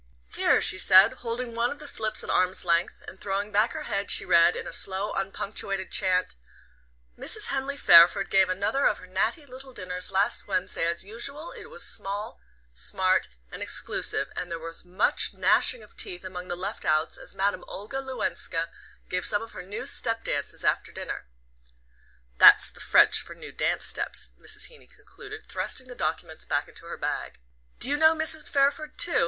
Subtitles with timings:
[0.33, 3.83] "Here," she said, holding one of the slips at arm's length; and throwing back her
[3.83, 6.33] head she read, in a slow unpunctuated chant:
[7.15, 7.49] '"Mrs.
[7.53, 11.83] Henley Fairford gave another of her natty little dinners last Wednesday as usual it was
[11.85, 12.37] smart
[12.73, 13.19] small
[13.51, 17.63] and exclusive and there was much gnashing of teeth among the left outs as Madame
[17.67, 18.69] Olga Loukowska
[19.07, 21.27] gave some of her new steppe dances after dinner'
[22.39, 24.65] that's the French for new dance steps," Mrs.
[24.65, 27.39] Heeny concluded, thrusting the documents back into her bag.
[27.77, 28.47] "Do you know Mrs.
[28.49, 29.19] Fairford too?"